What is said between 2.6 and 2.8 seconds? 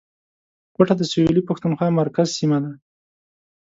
ده